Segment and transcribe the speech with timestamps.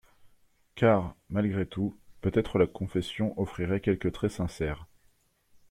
[0.73, 4.87] Car, malgré tout, peut-être la confession offrirait quelques traits sincères.